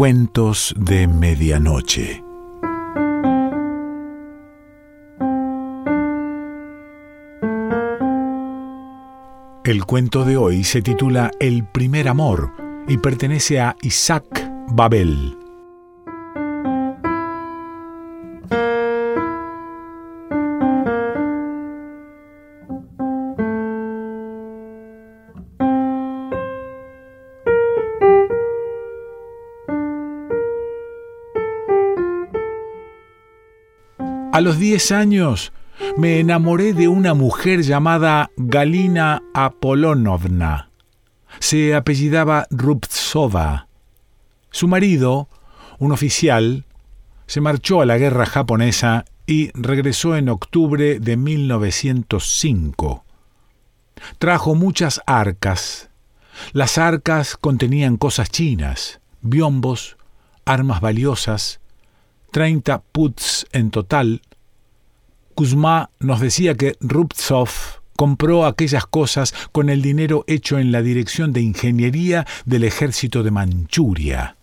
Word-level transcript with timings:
Cuentos 0.00 0.74
de 0.78 1.06
Medianoche. 1.06 2.24
El 9.62 9.84
cuento 9.84 10.24
de 10.24 10.38
hoy 10.38 10.64
se 10.64 10.80
titula 10.80 11.30
El 11.38 11.66
primer 11.66 12.08
amor 12.08 12.50
y 12.88 12.96
pertenece 12.96 13.60
a 13.60 13.76
Isaac 13.82 14.24
Babel. 14.68 15.36
A 34.32 34.40
los 34.40 34.58
10 34.60 34.92
años 34.92 35.52
me 35.96 36.20
enamoré 36.20 36.72
de 36.72 36.86
una 36.86 37.14
mujer 37.14 37.62
llamada 37.62 38.30
Galina 38.36 39.24
Apolonovna. 39.34 40.70
Se 41.40 41.74
apellidaba 41.74 42.46
Rubtsova. 42.50 43.66
Su 44.52 44.68
marido, 44.68 45.28
un 45.80 45.90
oficial, 45.90 46.64
se 47.26 47.40
marchó 47.40 47.80
a 47.80 47.86
la 47.86 47.98
guerra 47.98 48.24
japonesa 48.24 49.04
y 49.26 49.50
regresó 49.54 50.14
en 50.16 50.28
octubre 50.28 51.00
de 51.00 51.16
1905. 51.16 53.04
Trajo 54.18 54.54
muchas 54.54 55.00
arcas. 55.06 55.90
Las 56.52 56.78
arcas 56.78 57.36
contenían 57.36 57.96
cosas 57.96 58.30
chinas, 58.30 59.00
biombos, 59.22 59.96
armas 60.44 60.80
valiosas, 60.80 61.59
30 62.30 62.82
puts 62.92 63.46
en 63.52 63.70
total, 63.70 64.22
Kuzma 65.34 65.90
nos 66.00 66.20
decía 66.20 66.54
que 66.54 66.76
Rubtsov 66.80 67.48
compró 67.96 68.46
aquellas 68.46 68.86
cosas 68.86 69.34
con 69.52 69.68
el 69.68 69.82
dinero 69.82 70.24
hecho 70.26 70.58
en 70.58 70.72
la 70.72 70.82
Dirección 70.82 71.32
de 71.32 71.40
Ingeniería 71.40 72.26
del 72.44 72.64
Ejército 72.64 73.22
de 73.22 73.30
Manchuria. 73.30 74.36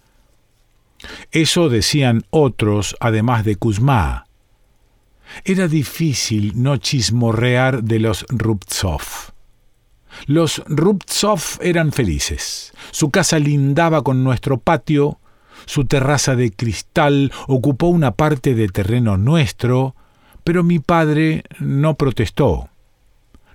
Eso 1.32 1.70
decían 1.70 2.24
otros, 2.30 2.96
además 3.00 3.46
de 3.46 3.56
Kuzma. 3.56 4.26
Era 5.44 5.68
difícil 5.68 6.54
no 6.56 6.78
chismorrear 6.78 7.84
de 7.84 8.00
los 8.00 8.26
Rubtsov. 8.30 9.02
Los 10.26 10.64
Rubtsov 10.66 11.60
eran 11.62 11.92
felices. 11.92 12.74
Su 12.92 13.12
casa 13.12 13.38
lindaba 13.40 14.04
con 14.04 14.24
nuestro 14.24 14.58
patio, 14.58 15.20
su 15.66 15.86
terraza 15.86 16.36
de 16.36 16.52
cristal 16.52 17.32
ocupó 17.48 17.88
una 17.88 18.12
parte 18.12 18.56
de 18.56 18.68
terreno 18.68 19.18
nuestro, 19.18 19.96
pero 20.44 20.64
mi 20.64 20.80
padre 20.80 21.44
no 21.60 21.96
protestó. 21.96 22.70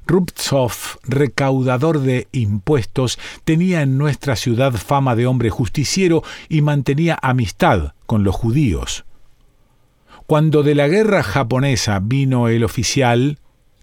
Rubtsov, 0.07 0.73
recaudador 1.05 2.01
de 2.01 2.29
impuestos, 2.33 3.19
tenía 3.45 3.83
en 3.83 3.99
nuestra 3.99 4.37
ciudad 4.37 4.73
fama 4.73 5.15
de 5.15 5.27
hombre 5.27 5.49
justiciero 5.51 6.23
y 6.49 6.61
mantenía 6.61 7.19
amistad 7.23 7.95
con 8.07 8.25
los 8.25 8.35
judíos. 8.35 9.05
Cuando 10.27 10.63
de 10.63 10.75
la 10.75 10.89
guerra 10.89 11.23
japonesa 11.23 12.01
vino 12.03 12.49
el 12.49 12.65
oficial, 12.65 13.39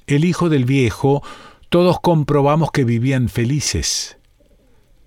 el 0.07 0.25
hijo 0.25 0.49
del 0.49 0.65
viejo, 0.65 1.23
todos 1.69 1.99
comprobamos 1.99 2.71
que 2.71 2.83
vivían 2.83 3.29
felices. 3.29 4.17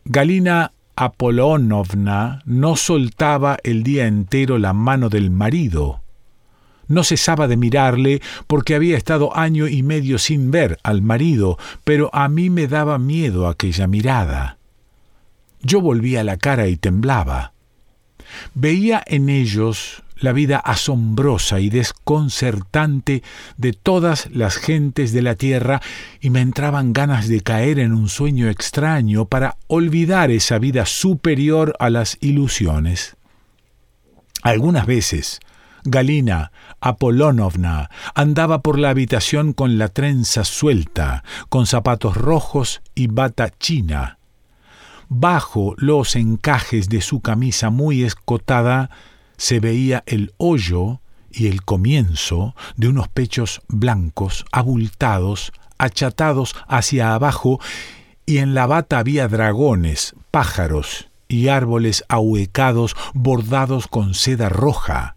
Galina 0.05 0.73
Apolonovna 0.97 2.43
no 2.45 2.77
soltaba 2.77 3.57
el 3.65 3.83
día 3.83 4.07
entero 4.07 4.59
la 4.59 4.73
mano 4.73 5.09
del 5.09 5.31
marido. 5.31 6.03
No 6.87 7.05
cesaba 7.05 7.49
de 7.49 7.57
mirarle 7.57 8.21
porque 8.47 8.75
había 8.75 8.99
estado 8.99 9.35
año 9.37 9.69
y 9.69 9.83
medio 9.83 10.19
sin 10.19 10.51
ver 10.51 10.79
al 10.83 11.01
marido, 11.01 11.59
pero 11.85 12.11
a 12.13 12.29
mí 12.29 12.51
me 12.51 12.67
daba 12.67 12.99
miedo 12.99 13.49
aquella 13.49 13.87
mirada. 13.87 14.59
Yo 15.63 15.81
volvía 15.81 16.25
la 16.25 16.37
cara 16.37 16.69
y 16.69 16.77
temblaba. 16.77 17.53
Veía 18.55 19.03
en 19.07 19.29
ellos 19.29 20.02
la 20.23 20.33
vida 20.33 20.59
asombrosa 20.59 21.61
y 21.61 21.69
desconcertante 21.69 23.23
de 23.57 23.73
todas 23.73 24.29
las 24.33 24.57
gentes 24.57 25.13
de 25.13 25.23
la 25.23 25.35
tierra 25.35 25.81
y 26.21 26.31
me 26.31 26.41
entraban 26.41 26.93
ganas 26.93 27.29
de 27.29 27.41
caer 27.41 27.79
en 27.79 27.93
un 27.93 28.09
sueño 28.09 28.49
extraño 28.49 29.27
para 29.27 29.57
olvidar 29.67 30.31
esa 30.31 30.59
vida 30.59 30.87
superior 30.87 31.75
a 31.79 31.91
las 31.91 32.19
ilusiones. 32.21 33.17
Algunas 34.43 34.87
veces, 34.87 35.41
Galina 35.85 36.53
Apolonovna 36.81 37.91
andaba 38.15 38.63
por 38.63 38.79
la 38.79 38.91
habitación 38.91 39.53
con 39.53 39.79
la 39.79 39.89
trenza 39.89 40.45
suelta, 40.45 41.25
con 41.49 41.67
zapatos 41.67 42.17
rojos 42.17 42.83
y 42.95 43.09
bata 43.09 43.51
china. 43.51 44.19
Bajo 45.09 45.75
los 45.77 46.17
encajes 46.17 46.89
de 46.89 47.01
su 47.01 47.21
camisa 47.21 47.71
muy 47.71 48.03
escotada, 48.03 48.91
se 49.43 49.59
veía 49.59 50.05
el 50.07 50.33
hoyo 50.37 51.01
y 51.29 51.49
el 51.49 51.65
comienzo 51.65 52.55
de 52.77 52.87
unos 52.87 53.09
pechos 53.09 53.61
blancos, 53.67 54.45
abultados, 54.53 55.51
achatados 55.79 56.55
hacia 56.69 57.13
abajo, 57.13 57.59
y 58.25 58.39
en 58.39 58.55
la 58.55 58.69
bata 58.69 59.01
había 59.01 59.27
dragones, 59.27 60.15
pájaros 60.31 61.09
y 61.27 61.49
árboles 61.49 62.05
ahuecados 62.07 62.95
bordados 63.15 63.89
con 63.89 64.15
seda 64.15 64.49
roja. 64.49 65.17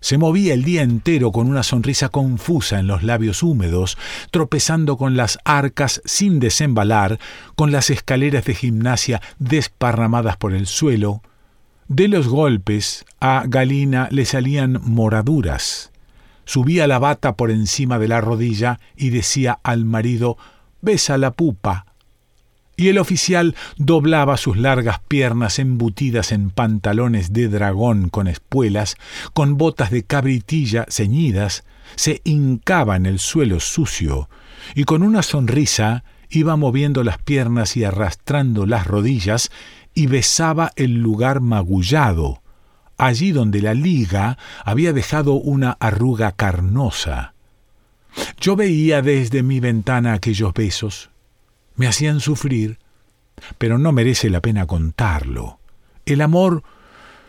Se 0.00 0.18
movía 0.18 0.52
el 0.52 0.62
día 0.62 0.82
entero 0.82 1.32
con 1.32 1.48
una 1.48 1.62
sonrisa 1.62 2.10
confusa 2.10 2.80
en 2.80 2.86
los 2.86 3.02
labios 3.02 3.42
húmedos, 3.42 3.96
tropezando 4.30 4.98
con 4.98 5.16
las 5.16 5.38
arcas 5.46 6.02
sin 6.04 6.38
desembalar, 6.38 7.18
con 7.56 7.72
las 7.72 7.88
escaleras 7.88 8.44
de 8.44 8.54
gimnasia 8.54 9.22
desparramadas 9.38 10.36
por 10.36 10.52
el 10.52 10.66
suelo, 10.66 11.22
de 11.90 12.06
los 12.06 12.28
golpes 12.28 13.04
a 13.18 13.42
Galina 13.48 14.06
le 14.12 14.24
salían 14.24 14.80
moraduras. 14.84 15.90
Subía 16.44 16.86
la 16.86 17.00
bata 17.00 17.34
por 17.34 17.50
encima 17.50 17.98
de 17.98 18.06
la 18.06 18.20
rodilla 18.20 18.78
y 18.96 19.10
decía 19.10 19.58
al 19.64 19.84
marido 19.84 20.38
Besa 20.80 21.18
la 21.18 21.32
pupa. 21.32 21.86
Y 22.76 22.88
el 22.88 22.98
oficial 22.98 23.56
doblaba 23.76 24.36
sus 24.36 24.56
largas 24.56 25.00
piernas 25.08 25.58
embutidas 25.58 26.30
en 26.30 26.50
pantalones 26.50 27.32
de 27.32 27.48
dragón 27.48 28.08
con 28.08 28.28
espuelas, 28.28 28.96
con 29.34 29.58
botas 29.58 29.90
de 29.90 30.04
cabritilla 30.04 30.86
ceñidas, 30.88 31.64
se 31.96 32.20
hincaba 32.22 32.94
en 32.94 33.06
el 33.06 33.18
suelo 33.18 33.58
sucio, 33.58 34.30
y 34.76 34.84
con 34.84 35.02
una 35.02 35.22
sonrisa 35.22 36.04
iba 36.30 36.54
moviendo 36.54 37.02
las 37.02 37.18
piernas 37.18 37.76
y 37.76 37.82
arrastrando 37.82 38.64
las 38.64 38.86
rodillas, 38.86 39.50
y 39.94 40.06
besaba 40.06 40.72
el 40.76 40.94
lugar 41.00 41.40
magullado, 41.40 42.42
allí 42.98 43.32
donde 43.32 43.62
la 43.62 43.74
liga 43.74 44.38
había 44.64 44.92
dejado 44.92 45.34
una 45.34 45.72
arruga 45.80 46.32
carnosa. 46.32 47.34
Yo 48.40 48.56
veía 48.56 49.02
desde 49.02 49.42
mi 49.42 49.60
ventana 49.60 50.12
aquellos 50.12 50.52
besos. 50.52 51.10
Me 51.76 51.86
hacían 51.86 52.20
sufrir, 52.20 52.78
pero 53.58 53.78
no 53.78 53.92
merece 53.92 54.30
la 54.30 54.40
pena 54.40 54.66
contarlo. 54.66 55.58
El 56.06 56.20
amor 56.20 56.62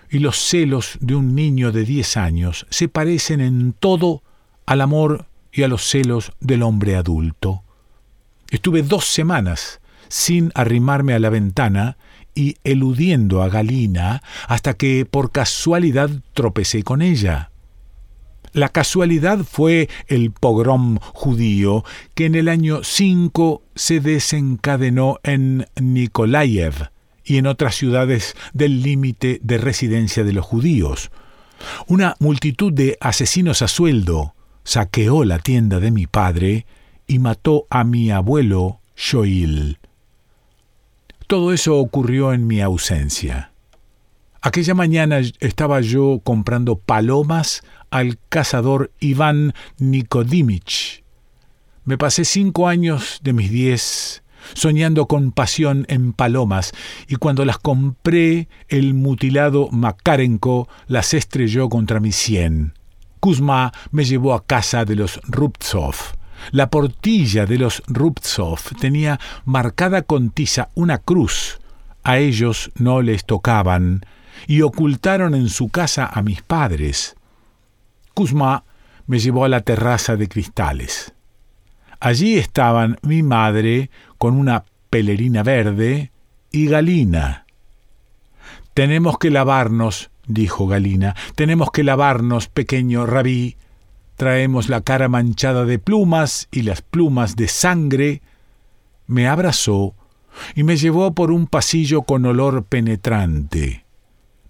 y 0.09 0.19
los 0.19 0.37
celos 0.37 0.97
de 0.99 1.15
un 1.15 1.35
niño 1.35 1.71
de 1.71 1.85
diez 1.85 2.17
años 2.17 2.67
se 2.69 2.87
parecen 2.87 3.39
en 3.41 3.73
todo 3.73 4.23
al 4.65 4.81
amor 4.81 5.25
y 5.51 5.63
a 5.63 5.67
los 5.67 5.83
celos 5.87 6.31
del 6.39 6.63
hombre 6.63 6.95
adulto. 6.95 7.63
Estuve 8.49 8.81
dos 8.83 9.05
semanas 9.05 9.79
sin 10.09 10.51
arrimarme 10.55 11.13
a 11.13 11.19
la 11.19 11.29
ventana 11.29 11.97
y 12.35 12.57
eludiendo 12.63 13.41
a 13.41 13.49
Galina 13.49 14.21
hasta 14.47 14.73
que 14.73 15.05
por 15.05 15.31
casualidad 15.31 16.09
tropecé 16.33 16.83
con 16.83 17.01
ella. 17.01 17.51
La 18.53 18.67
casualidad 18.67 19.39
fue 19.45 19.87
el 20.07 20.31
pogrom 20.31 20.97
judío 21.13 21.85
que 22.15 22.25
en 22.25 22.35
el 22.35 22.49
año 22.49 22.83
5 22.83 23.63
se 23.75 24.01
desencadenó 24.01 25.19
en 25.23 25.67
Nikolayev 25.79 26.89
y 27.23 27.37
en 27.37 27.47
otras 27.47 27.75
ciudades 27.75 28.35
del 28.51 28.81
límite 28.81 29.39
de 29.41 29.57
residencia 29.57 30.25
de 30.25 30.33
los 30.33 30.45
judíos. 30.45 31.11
Una 31.87 32.15
multitud 32.19 32.73
de 32.73 32.97
asesinos 32.99 33.61
a 33.61 33.69
sueldo 33.69 34.35
saqueó 34.63 35.23
la 35.23 35.39
tienda 35.39 35.79
de 35.79 35.91
mi 35.91 36.07
padre 36.07 36.65
y 37.07 37.19
mató 37.19 37.67
a 37.69 37.83
mi 37.83 38.11
abuelo 38.11 38.79
Shoil. 38.95 39.80
Todo 41.31 41.53
eso 41.53 41.77
ocurrió 41.77 42.33
en 42.33 42.45
mi 42.45 42.59
ausencia. 42.59 43.53
Aquella 44.41 44.73
mañana 44.73 45.21
estaba 45.39 45.79
yo 45.79 46.19
comprando 46.25 46.75
palomas 46.75 47.63
al 47.89 48.19
cazador 48.27 48.91
Iván 48.99 49.53
Nikodimich. 49.77 51.05
Me 51.85 51.97
pasé 51.97 52.25
cinco 52.25 52.67
años 52.67 53.21
de 53.23 53.31
mis 53.31 53.49
diez 53.49 54.23
soñando 54.55 55.07
con 55.07 55.31
pasión 55.31 55.85
en 55.87 56.11
palomas, 56.11 56.73
y 57.07 57.15
cuando 57.15 57.45
las 57.45 57.59
compré, 57.59 58.49
el 58.67 58.93
mutilado 58.93 59.69
Makarenko 59.71 60.67
las 60.87 61.13
estrelló 61.13 61.69
contra 61.69 62.01
mi 62.01 62.11
sien. 62.11 62.73
Kuzma 63.21 63.71
me 63.91 64.03
llevó 64.03 64.33
a 64.33 64.43
casa 64.43 64.83
de 64.83 64.97
los 64.97 65.21
Rubtsov. 65.23 65.95
La 66.51 66.69
portilla 66.69 67.45
de 67.45 67.57
los 67.57 67.83
Rubtsov 67.87 68.59
tenía 68.79 69.19
marcada 69.45 70.01
con 70.01 70.31
tiza 70.31 70.69
una 70.73 70.97
cruz. 70.97 71.59
A 72.03 72.17
ellos 72.17 72.71
no 72.75 73.01
les 73.01 73.25
tocaban, 73.25 74.01
y 74.47 74.61
ocultaron 74.61 75.35
en 75.35 75.49
su 75.49 75.69
casa 75.69 76.09
a 76.11 76.21
mis 76.21 76.41
padres. 76.41 77.15
Kuzma 78.13 78.63
me 79.07 79.19
llevó 79.19 79.45
a 79.45 79.49
la 79.49 79.61
terraza 79.61 80.15
de 80.15 80.27
cristales. 80.27 81.13
Allí 81.99 82.37
estaban 82.37 82.97
mi 83.03 83.21
madre 83.21 83.91
con 84.17 84.35
una 84.35 84.65
pelerina 84.89 85.43
verde 85.43 86.11
y 86.51 86.67
Galina. 86.67 87.45
Tenemos 88.73 89.17
que 89.17 89.29
lavarnos, 89.29 90.09
dijo 90.25 90.67
Galina, 90.67 91.15
tenemos 91.35 91.71
que 91.71 91.83
lavarnos, 91.83 92.47
pequeño 92.47 93.05
rabí. 93.05 93.57
Traemos 94.21 94.69
la 94.69 94.81
cara 94.81 95.09
manchada 95.09 95.65
de 95.65 95.79
plumas 95.79 96.47
y 96.51 96.61
las 96.61 96.83
plumas 96.83 97.35
de 97.35 97.47
sangre. 97.47 98.21
Me 99.07 99.27
abrazó 99.27 99.95
y 100.53 100.61
me 100.61 100.77
llevó 100.77 101.15
por 101.15 101.31
un 101.31 101.47
pasillo 101.47 102.03
con 102.03 102.27
olor 102.27 102.65
penetrante. 102.65 103.83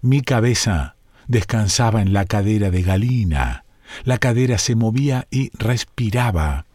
Mi 0.02 0.24
cabeza 0.24 0.98
descansaba 1.30 2.02
en 2.02 2.12
la 2.12 2.26
cadera 2.26 2.70
de 2.70 2.82
Galina. 2.82 3.64
La 4.04 4.18
cadera 4.18 4.58
se 4.58 4.76
movía 4.76 5.26
y 5.32 5.52
respiraba. 5.58 6.66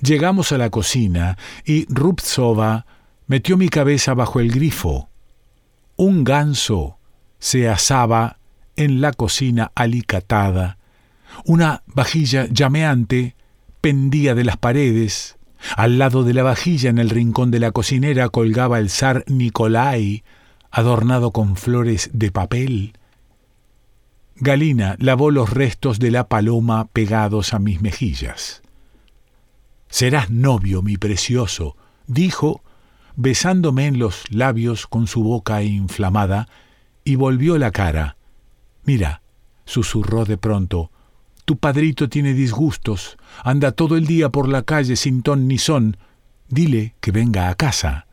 Llegamos 0.00 0.50
a 0.50 0.58
la 0.58 0.70
cocina 0.70 1.38
y 1.64 1.86
Rubtsova 1.88 2.86
metió 3.28 3.56
mi 3.56 3.68
cabeza 3.68 4.14
bajo 4.14 4.40
el 4.40 4.50
grifo. 4.50 5.10
Un 5.94 6.24
ganso 6.24 6.98
se 7.38 7.68
asaba 7.68 8.40
en 8.74 9.00
la 9.00 9.12
cocina 9.12 9.70
alicatada. 9.76 10.78
Una 11.44 11.82
vajilla 11.86 12.46
llameante 12.50 13.34
pendía 13.80 14.34
de 14.34 14.44
las 14.44 14.56
paredes. 14.56 15.36
Al 15.76 15.98
lado 15.98 16.24
de 16.24 16.34
la 16.34 16.42
vajilla, 16.42 16.90
en 16.90 16.98
el 16.98 17.10
rincón 17.10 17.50
de 17.50 17.60
la 17.60 17.70
cocinera, 17.70 18.28
colgaba 18.28 18.78
el 18.78 18.90
zar 18.90 19.24
Nikolai, 19.28 20.22
adornado 20.70 21.30
con 21.32 21.56
flores 21.56 22.10
de 22.12 22.30
papel. 22.30 22.94
Galina 24.36 24.96
lavó 24.98 25.30
los 25.30 25.50
restos 25.50 25.98
de 25.98 26.10
la 26.10 26.28
paloma 26.28 26.86
pegados 26.92 27.54
a 27.54 27.58
mis 27.58 27.80
mejillas. 27.80 28.62
Serás 29.88 30.30
novio, 30.30 30.82
mi 30.82 30.96
precioso, 30.96 31.76
dijo, 32.06 32.62
besándome 33.16 33.86
en 33.86 33.98
los 33.98 34.24
labios 34.30 34.86
con 34.86 35.06
su 35.06 35.22
boca 35.22 35.62
inflamada, 35.62 36.48
y 37.04 37.16
volvió 37.16 37.58
la 37.58 37.70
cara. 37.70 38.16
Mira, 38.84 39.22
susurró 39.66 40.24
de 40.24 40.36
pronto, 40.36 40.90
tu 41.44 41.58
padrito 41.58 42.08
tiene 42.08 42.34
disgustos, 42.34 43.16
anda 43.42 43.72
todo 43.72 43.96
el 43.96 44.06
día 44.06 44.30
por 44.30 44.48
la 44.48 44.62
calle 44.62 44.96
sin 44.96 45.22
ton 45.22 45.46
ni 45.46 45.58
son, 45.58 45.96
dile 46.48 46.94
que 47.00 47.10
venga 47.10 47.48
a 47.48 47.54
casa. 47.54 48.06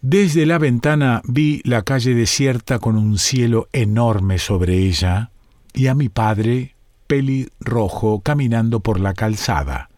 Desde 0.00 0.44
la 0.44 0.58
ventana 0.58 1.22
vi 1.24 1.62
la 1.64 1.82
calle 1.82 2.14
desierta 2.14 2.78
con 2.78 2.96
un 2.96 3.18
cielo 3.18 3.68
enorme 3.72 4.38
sobre 4.38 4.78
ella 4.78 5.30
y 5.72 5.86
a 5.86 5.94
mi 5.94 6.10
padre, 6.10 6.74
pelirrojo, 7.06 8.20
caminando 8.20 8.80
por 8.80 9.00
la 9.00 9.14
calzada 9.14 9.88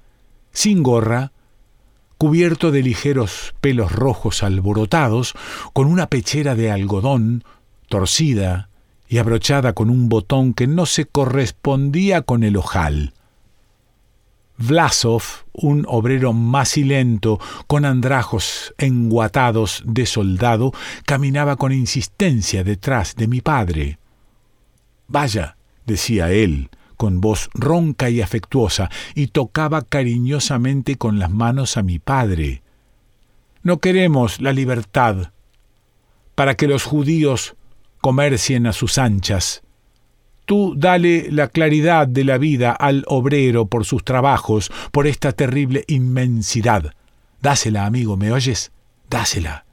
sin 0.57 0.83
gorra, 0.83 1.33
cubierto 2.17 2.71
de 2.71 2.83
ligeros 2.83 3.55
pelos 3.61 3.93
rojos 3.93 4.43
alborotados, 4.43 5.35
con 5.75 5.87
una 5.87 6.07
pechera 6.07 6.55
de 6.55 6.71
algodón, 6.71 7.45
torcida 7.91 8.71
y 9.09 9.19
abrochada 9.19 9.73
con 9.73 9.91
un 9.91 10.09
botón 10.09 10.55
que 10.55 10.67
no 10.67 10.87
se 10.87 11.05
correspondía 11.05 12.23
con 12.23 12.43
el 12.43 12.57
ojal. 12.57 13.13
Vlasov, 14.59 15.23
un 15.53 15.85
obrero 15.87 16.33
macilento, 16.33 17.39
con 17.67 17.85
andrajos 17.85 18.75
enguatados 18.79 19.83
de 19.87 20.07
soldado, 20.07 20.73
caminaba 21.05 21.57
con 21.57 21.73
insistencia 21.73 22.65
detrás 22.65 23.17
de 23.17 23.29
mi 23.29 23.43
padre. 23.43 23.99
Vaya, 25.09 25.57
decía 25.85 26.33
él, 26.33 26.71
con 26.97 27.21
voz 27.21 27.51
ronca 27.53 28.09
y 28.09 28.23
afectuosa, 28.23 28.91
y 29.15 29.29
tocaba 29.29 29.83
cariñosamente 29.83 30.97
con 30.97 31.19
las 31.19 31.31
manos 31.31 31.77
a 31.77 31.83
mi 31.83 31.99
padre. 31.99 32.63
No 33.63 33.79
queremos 33.79 34.41
la 34.41 34.53
libertad 34.53 35.33
para 36.35 36.55
que 36.57 36.67
los 36.67 36.85
judíos 36.85 37.56
comercien 38.07 38.69
a 38.69 38.73
sus 38.73 38.99
anchas. 38.99 39.65
Tú 40.45 40.75
dale 40.77 41.27
la 41.33 41.49
claridad 41.49 42.07
de 42.07 42.23
la 42.23 42.39
vida 42.39 42.71
al 42.71 43.03
obrero 43.09 43.67
por 43.67 43.85
sus 43.85 44.05
trabajos, 44.05 44.71
por 44.93 45.09
esta 45.09 45.33
terrible 45.33 45.83
inmensidad. 45.89 46.95
Dásela, 47.43 47.85
amigo, 47.85 48.17
¿me 48.17 48.31
oyes? 48.31 48.71
Dásela. 49.11 49.65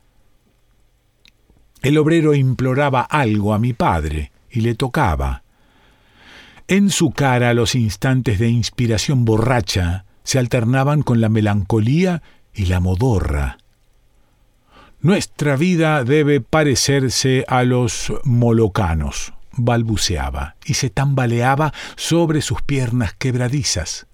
El 1.84 1.96
obrero 2.00 2.34
imploraba 2.34 3.02
algo 3.02 3.54
a 3.54 3.60
mi 3.60 3.74
padre 3.74 4.32
y 4.50 4.62
le 4.62 4.74
tocaba. 4.74 5.44
En 6.68 6.90
su 6.90 7.12
cara 7.12 7.54
los 7.54 7.76
instantes 7.76 8.40
de 8.40 8.50
inspiración 8.50 9.26
borracha 9.26 10.06
se 10.24 10.40
alternaban 10.40 11.04
con 11.04 11.22
la 11.22 11.30
melancolía 11.30 12.24
y 12.52 12.66
la 12.66 12.80
modorra. 12.80 13.60
Nuestra 15.04 15.58
vida 15.58 16.06
debe 16.06 16.40
parecerse 16.40 17.44
a 17.50 17.64
los 17.64 18.14
molocanos, 18.24 19.34
balbuceaba, 19.52 20.56
y 20.64 20.76
se 20.76 20.90
tambaleaba 20.90 21.74
sobre 21.98 22.42
sus 22.42 22.62
piernas 22.62 23.14
quebradizas. 23.14 24.08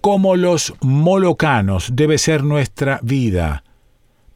Como 0.00 0.34
los 0.34 0.74
molocanos 0.80 1.90
debe 1.92 2.18
ser 2.18 2.42
nuestra 2.42 2.98
vida, 3.04 3.62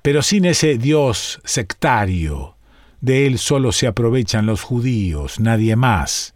pero 0.03 0.23
sin 0.23 0.45
ese 0.45 0.79
Dios 0.79 1.41
sectario. 1.45 2.55
De 3.01 3.27
él 3.27 3.41
solo 3.41 3.73
se 3.73 3.89
aprovechan 3.89 4.47
los 4.47 4.63
judíos, 4.63 5.41
nadie 5.41 5.75
más 5.75 6.33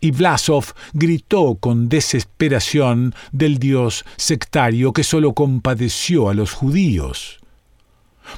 y 0.00 0.10
Vlasov 0.10 0.64
gritó 0.94 1.54
con 1.60 1.88
desesperación 1.88 3.14
del 3.30 3.58
dios 3.58 4.04
sectario 4.16 4.92
que 4.92 5.04
sólo 5.04 5.32
compadeció 5.32 6.28
a 6.28 6.34
los 6.34 6.52
judíos. 6.52 7.41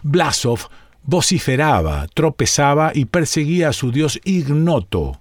Vlasov 0.03 0.69
vociferaba, 1.03 2.07
tropezaba 2.15 2.93
y 2.95 3.07
perseguía 3.07 3.69
a 3.69 3.73
su 3.73 3.93
dios 3.93 4.21
ignoto. 4.25 5.21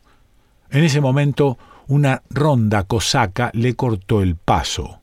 En 0.70 0.84
ese 0.84 1.02
momento 1.02 1.58
una 1.88 2.24
ronda 2.30 2.84
cosaca 2.84 3.52
le 3.54 3.76
cortó 3.76 4.22
el 4.22 4.36
paso. 4.36 5.02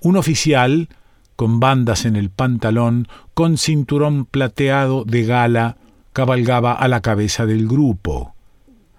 Un 0.00 0.16
oficial, 0.16 0.88
con 1.34 1.60
bandas 1.60 2.04
en 2.04 2.16
el 2.16 2.30
pantalón, 2.30 3.08
con 3.34 3.58
cinturón 3.58 4.24
plateado 4.24 5.04
de 5.04 5.24
gala, 5.24 5.76
cabalgaba 6.12 6.72
a 6.72 6.88
la 6.88 7.00
cabeza 7.00 7.44
del 7.44 7.66
grupo. 7.66 8.34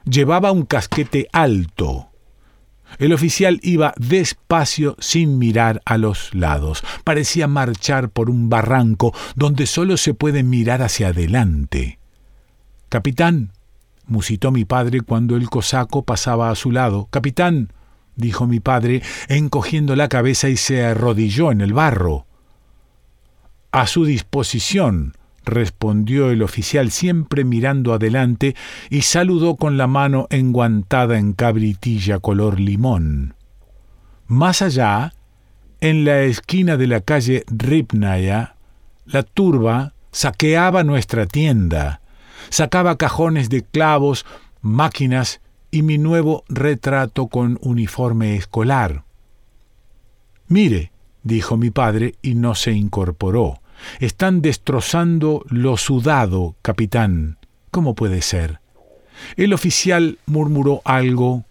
Llevaba 0.06 0.51
un 0.51 0.66
casquete 0.66 1.27
alto. 1.32 2.10
El 3.00 3.13
oficial 3.13 3.60
iba 3.62 3.94
despacio 3.98 4.96
sin 5.00 5.38
mirar 5.38 5.82
a 5.86 5.98
los 5.98 6.34
lados. 6.34 6.84
Parecía 7.03 7.48
marchar 7.48 8.10
por 8.10 8.29
un 8.29 8.50
barranco 8.50 9.13
donde 9.36 9.67
solo 9.67 9.98
se 9.98 10.13
puede 10.13 10.44
mirar 10.44 10.82
hacia 10.82 11.10
adelante. 11.10 12.00
Capitán, 12.89 13.51
musitó 14.08 14.51
mi 14.51 14.65
padre 14.65 15.01
cuando 15.01 15.36
el 15.36 15.50
cosaco 15.50 16.03
pasaba 16.03 16.50
a 16.50 16.56
su 16.56 16.72
lado. 16.72 17.08
Capitán, 17.12 17.74
dijo 18.15 18.48
mi 18.48 18.60
padre, 18.60 19.03
encogiendo 19.27 19.96
la 19.96 20.10
cabeza 20.10 20.50
y 20.50 20.58
se 20.58 20.86
arrodilló 20.86 21.51
en 21.51 21.62
el 21.62 21.74
barro. 21.74 22.25
A 23.72 23.86
su 23.86 24.06
disposición, 24.06 25.13
respondió 25.48 26.30
el 26.30 26.44
oficial 26.44 26.92
siempre 26.92 27.44
mirando 27.44 27.94
adelante 27.94 28.56
y 28.89 29.01
saludó 29.01 29.56
con 29.56 29.77
la 29.77 29.88
mano 29.88 30.27
enguantada 30.30 31.18
en 31.18 31.34
cabritilla 31.34 32.20
color 32.20 32.60
limón. 32.60 33.34
Más 34.27 34.62
allá, 34.62 35.13
en 35.82 36.06
la 36.06 36.22
esquina 36.22 36.77
de 36.77 36.88
la 36.88 37.01
calle 37.01 37.44
Ripnaya, 37.48 38.56
la 39.06 39.24
turba 39.24 39.94
saqueaba 40.12 40.84
nuestra 40.84 41.25
tienda, 41.25 42.01
sacaba 42.50 42.98
cajones 42.98 43.50
de 43.50 43.63
clavos, 43.63 44.25
máquinas 44.62 45.42
y 45.72 45.82
mi 45.82 45.98
nuevo 45.98 46.44
retrato 46.50 47.27
con 47.27 47.58
uniforme 47.62 48.36
escolar. 48.36 49.04
Mire, 50.48 50.92
dijo 51.24 51.58
mi 51.58 51.70
padre 51.70 52.16
y 52.22 52.36
no 52.36 52.56
se 52.56 52.72
incorporó. 52.72 53.62
Están 54.00 54.41
destrozando 54.41 55.43
lo 55.50 55.77
sudado, 55.77 56.55
capitán. 56.62 57.38
¿Cómo 57.72 57.96
puede 57.96 58.22
ser? 58.22 58.60
El 59.36 59.53
oficial 59.53 60.19
murmuró 60.25 60.81
algo, 60.86 61.46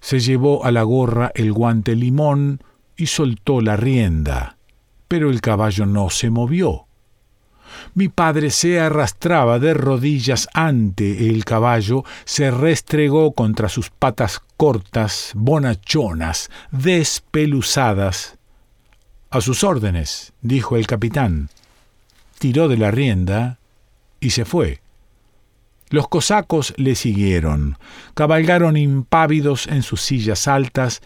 se 0.00 0.20
llevó 0.20 0.64
a 0.64 0.72
la 0.72 0.82
gorra 0.82 1.32
el 1.34 1.52
guante 1.52 1.94
limón 1.96 2.62
y 2.96 3.06
soltó 3.06 3.60
la 3.60 3.76
rienda. 3.76 4.56
pero 5.08 5.28
el 5.28 5.40
caballo 5.40 5.86
no 5.86 6.08
se 6.08 6.30
movió. 6.30 6.86
Mi 7.94 8.08
padre 8.08 8.50
se 8.50 8.78
arrastraba 8.78 9.58
de 9.58 9.74
rodillas 9.74 10.48
ante 10.54 11.28
el 11.28 11.44
caballo, 11.44 12.04
se 12.24 12.52
restregó 12.52 13.32
contra 13.32 13.68
sus 13.68 13.90
patas 13.90 14.40
cortas, 14.56 15.32
bonachonas, 15.34 16.48
despeluzadas. 16.70 18.38
A 19.30 19.40
sus 19.40 19.64
órdenes, 19.64 20.32
dijo 20.42 20.76
el 20.76 20.86
capitán. 20.86 21.50
Tiró 22.40 22.68
de 22.68 22.78
la 22.78 22.90
rienda 22.90 23.58
y 24.18 24.30
se 24.30 24.46
fue. 24.46 24.80
Los 25.90 26.08
cosacos 26.08 26.72
le 26.78 26.94
siguieron, 26.94 27.76
cabalgaron 28.14 28.78
impávidos 28.78 29.66
en 29.66 29.82
sus 29.82 30.00
sillas 30.00 30.48
altas, 30.48 31.02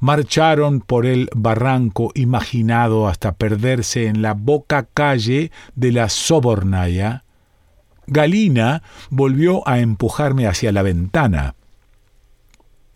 marcharon 0.00 0.80
por 0.80 1.06
el 1.06 1.30
barranco 1.36 2.10
imaginado 2.16 3.06
hasta 3.06 3.30
perderse 3.30 4.06
en 4.06 4.22
la 4.22 4.34
boca 4.34 4.88
calle 4.92 5.52
de 5.76 5.92
la 5.92 6.08
Sobornaya. 6.08 7.22
Galina 8.08 8.82
volvió 9.08 9.66
a 9.68 9.78
empujarme 9.78 10.48
hacia 10.48 10.72
la 10.72 10.82
ventana. 10.82 11.54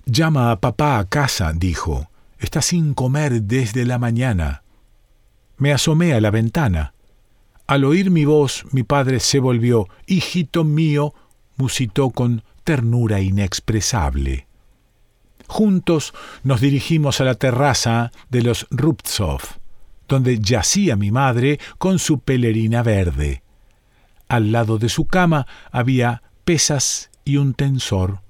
Llama 0.07 0.51
a 0.51 0.59
papá 0.59 0.99
a 0.99 1.05
casa, 1.05 1.53
dijo. 1.55 2.11
Está 2.41 2.63
sin 2.63 2.95
comer 2.95 3.43
desde 3.43 3.85
la 3.85 4.01
mañana. 4.01 4.65
Me 5.57 5.73
asomé 5.73 6.15
a 6.15 6.21
la 6.21 6.33
ventana. 6.33 6.95
Al 7.67 7.85
oír 7.85 8.11
mi 8.11 8.25
voz, 8.25 8.65
mi 8.73 8.83
padre 8.83 9.21
se 9.21 9.41
volvió. 9.41 9.89
Hijito 10.07 10.65
mío, 10.65 11.15
musitó 11.57 12.11
con 12.11 12.43
ternura 12.65 13.21
inexpresable. 13.21 14.47
Juntos 15.49 16.13
nos 16.43 16.61
dirigimos 16.61 17.21
a 17.21 17.25
la 17.25 17.35
terraza 17.35 18.13
de 18.31 18.43
los 18.43 18.67
Ruptsov, 18.71 19.41
donde 20.09 20.39
yacía 20.39 20.97
mi 20.97 21.11
madre 21.11 21.61
con 21.79 21.99
su 21.99 22.21
pelerina 22.21 22.83
verde. 22.83 23.43
Al 24.29 24.53
lado 24.53 24.79
de 24.79 24.89
su 24.89 25.07
cama 25.07 25.47
había 25.71 26.23
pesas 26.45 27.11
y 27.25 27.37
un 27.37 27.55
tensor. 27.55 28.21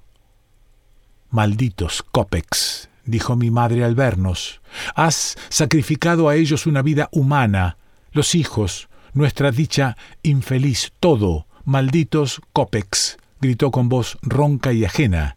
Malditos 1.31 2.03
Copex, 2.03 2.89
dijo 3.05 3.37
mi 3.37 3.51
madre 3.51 3.85
al 3.85 3.95
vernos. 3.95 4.61
Has 4.95 5.37
sacrificado 5.49 6.29
a 6.29 6.37
ellos 6.37 6.67
una 6.67 6.83
vida 6.83 7.09
humana, 7.13 7.79
los 8.13 8.35
hijos, 8.35 8.89
nuestra 9.17 9.51
dicha 9.51 9.97
infeliz, 10.23 10.93
todo, 11.01 11.49
malditos 11.65 12.41
Copex, 12.53 13.19
gritó 13.41 13.73
con 13.73 13.89
voz 13.89 14.17
ronca 14.23 14.73
y 14.73 14.85
ajena 14.85 15.37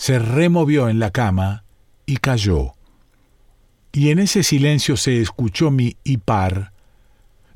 se 0.00 0.18
removió 0.18 0.88
en 0.88 0.98
la 0.98 1.10
cama 1.10 1.64
y 2.06 2.16
cayó. 2.16 2.72
Y 3.92 4.08
en 4.08 4.18
ese 4.18 4.42
silencio 4.42 4.96
se 4.96 5.20
escuchó 5.20 5.70
mi 5.70 5.98
hipar. 6.04 6.72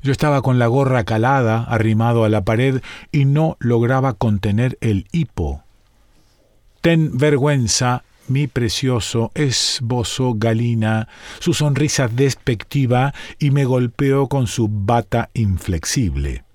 Yo 0.03 0.11
estaba 0.11 0.43
con 0.43 0.59
la 0.59 0.67
gorra 0.67 1.05
calada, 1.05 1.63
arrimado 1.63 2.23
a 2.23 2.29
la 2.29 2.45
pared, 2.45 2.83
y 3.11 3.25
no 3.25 3.57
lograba 3.59 4.13
contener 4.13 4.77
el 4.81 5.07
hipo. 5.11 5.63
Ten 6.81 7.17
vergüenza, 7.17 8.03
mi 8.27 8.47
precioso, 8.47 9.31
esbozó 9.35 10.33
Galina 10.35 11.07
su 11.39 11.53
sonrisa 11.53 12.07
despectiva 12.07 13.13
y 13.39 13.51
me 13.51 13.65
golpeó 13.65 14.27
con 14.27 14.47
su 14.47 14.67
bata 14.69 15.29
inflexible 15.33 16.45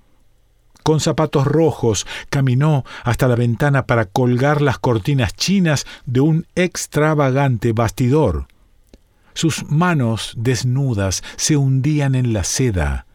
con 0.83 0.99
zapatos 0.99 1.47
rojos, 1.47 2.07
caminó 2.31 2.85
hasta 3.05 3.29
la 3.29 3.37
ventana 3.37 3.87
para 3.87 4.07
colgar 4.07 4.61
las 4.61 4.79
cortinas 4.79 5.35
chinas 5.35 5.87
de 6.07 6.21
un 6.21 6.47
extravagante 6.55 7.73
bastidor. 7.73 8.47
Sus 9.35 9.65
manos 9.71 10.35
desnudas 10.37 11.23
se 11.37 11.57
hundían 11.57 12.15
en 12.15 12.33
la 12.33 12.45
seda. 12.45 13.07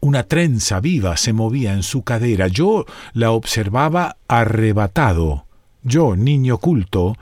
Una 0.00 0.24
trenza 0.24 0.80
viva 0.80 1.16
se 1.16 1.32
movía 1.32 1.72
en 1.72 1.82
su 1.82 2.02
cadera. 2.02 2.48
Yo 2.48 2.84
la 3.12 3.30
observaba 3.30 4.16
arrebatado. 4.28 5.43
Yo, 5.86 6.16
niño 6.16 6.56
culto, 6.56 7.14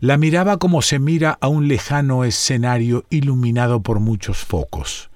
la 0.00 0.18
miraba 0.18 0.58
como 0.58 0.82
se 0.82 0.98
mira 0.98 1.38
a 1.40 1.46
un 1.46 1.68
lejano 1.68 2.24
escenario 2.24 3.04
iluminado 3.10 3.80
por 3.80 4.00
muchos 4.00 4.38
focos. 4.38 5.08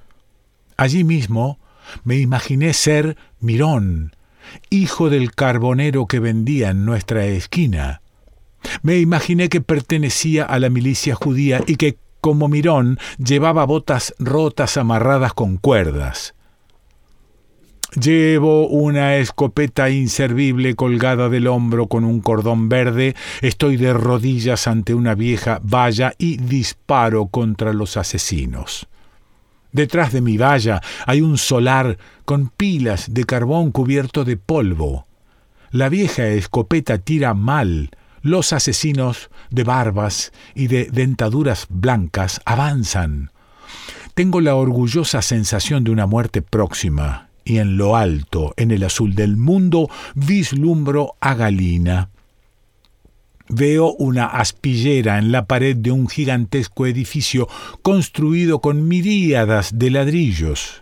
Allí 0.76 1.02
mismo 1.02 1.58
me 2.04 2.18
imaginé 2.18 2.72
ser 2.72 3.16
Mirón, 3.40 4.14
hijo 4.70 5.10
del 5.10 5.34
carbonero 5.34 6.06
que 6.06 6.20
vendía 6.20 6.70
en 6.70 6.84
nuestra 6.84 7.26
esquina. 7.26 8.02
Me 8.82 8.98
imaginé 8.98 9.48
que 9.48 9.60
pertenecía 9.60 10.44
a 10.44 10.60
la 10.60 10.70
milicia 10.70 11.16
judía 11.16 11.60
y 11.66 11.74
que, 11.74 11.98
como 12.20 12.46
Mirón, 12.46 13.00
llevaba 13.18 13.64
botas 13.66 14.14
rotas 14.20 14.76
amarradas 14.76 15.34
con 15.34 15.56
cuerdas. 15.56 16.34
Llevo 18.00 18.68
una 18.68 19.16
escopeta 19.16 19.90
inservible 19.90 20.74
colgada 20.74 21.28
del 21.28 21.46
hombro 21.46 21.88
con 21.88 22.04
un 22.04 22.22
cordón 22.22 22.70
verde, 22.70 23.14
estoy 23.42 23.76
de 23.76 23.92
rodillas 23.92 24.66
ante 24.66 24.94
una 24.94 25.14
vieja 25.14 25.60
valla 25.62 26.14
y 26.16 26.38
disparo 26.38 27.26
contra 27.26 27.74
los 27.74 27.98
asesinos. 27.98 28.88
Detrás 29.72 30.10
de 30.10 30.22
mi 30.22 30.38
valla 30.38 30.80
hay 31.04 31.20
un 31.20 31.36
solar 31.36 31.98
con 32.24 32.48
pilas 32.48 33.12
de 33.12 33.24
carbón 33.24 33.72
cubierto 33.72 34.24
de 34.24 34.38
polvo. 34.38 35.06
La 35.70 35.90
vieja 35.90 36.26
escopeta 36.28 36.96
tira 36.96 37.34
mal. 37.34 37.90
Los 38.22 38.54
asesinos 38.54 39.28
de 39.50 39.64
barbas 39.64 40.32
y 40.54 40.68
de 40.68 40.86
dentaduras 40.90 41.66
blancas 41.68 42.40
avanzan. 42.46 43.32
Tengo 44.14 44.40
la 44.40 44.54
orgullosa 44.54 45.20
sensación 45.20 45.84
de 45.84 45.90
una 45.90 46.06
muerte 46.06 46.40
próxima, 46.40 47.28
y 47.44 47.58
en 47.58 47.76
lo 47.76 47.96
alto, 47.96 48.54
en 48.56 48.70
el 48.70 48.84
azul 48.84 49.14
del 49.14 49.36
mundo, 49.36 49.90
vislumbro 50.14 51.16
a 51.20 51.34
Galina. 51.34 52.10
Veo 53.48 53.92
una 53.92 54.26
aspillera 54.26 55.18
en 55.18 55.32
la 55.32 55.46
pared 55.46 55.76
de 55.76 55.90
un 55.90 56.08
gigantesco 56.08 56.86
edificio 56.86 57.48
construido 57.82 58.60
con 58.60 58.88
miríadas 58.88 59.78
de 59.78 59.90
ladrillos. 59.90 60.80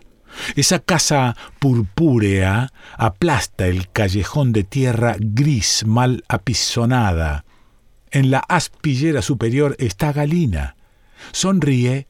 Esa 0.55 0.79
casa 0.79 1.35
purpúrea 1.59 2.71
aplasta 2.97 3.67
el 3.67 3.89
callejón 3.89 4.53
de 4.53 4.63
tierra 4.63 5.15
gris 5.19 5.83
mal 5.85 6.23
apisonada. 6.29 7.43
En 8.11 8.31
la 8.31 8.39
aspillera 8.39 9.21
superior 9.21 9.75
está 9.79 10.13
Galina. 10.13 10.75
Sonríe 11.31 12.07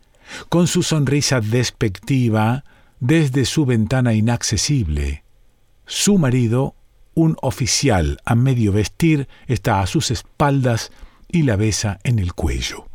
con 0.50 0.68
su 0.68 0.84
sonrisa 0.84 1.42
despectiva 1.42 2.64
desde 3.02 3.44
su 3.44 3.66
ventana 3.66 4.14
inaccesible. 4.14 5.26
Su 5.86 6.18
marido 6.18 6.76
un 7.14 7.36
oficial 7.42 8.20
a 8.24 8.36
medio 8.36 8.72
vestir 8.72 9.28
está 9.48 9.82
a 9.82 9.88
sus 9.88 10.12
espaldas 10.12 10.92
y 11.28 11.44
la 11.44 11.58
besa 11.58 12.00
en 12.04 12.20
el 12.20 12.34
cuello. 12.34 12.88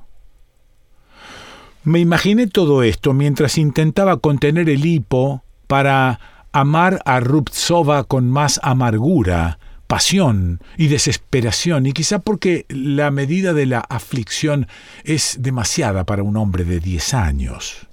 Me 1.85 1.99
imaginé 1.99 2.47
todo 2.47 2.83
esto 2.83 3.13
mientras 3.13 3.59
intentaba 3.59 4.17
contener 4.17 4.71
el 4.71 4.87
hipo 4.87 5.45
para 5.67 6.19
amar 6.53 7.03
a 7.05 7.21
Ruptsova 7.21 8.05
con 8.05 8.31
más 8.31 8.59
amargura, 8.63 9.59
pasión 9.87 10.61
y 10.77 10.87
desesperación, 10.89 11.87
y 11.87 11.93
quizá 11.93 12.21
porque 12.21 12.65
la 12.69 13.11
medida 13.11 13.53
de 13.53 13.67
la 13.67 13.81
aflicción 13.81 14.67
es 15.05 15.37
demasiada 15.41 16.05
para 16.05 16.23
un 16.23 16.37
hombre 16.37 16.65
de 16.65 16.81
diez 16.81 17.13
años. 17.15 17.87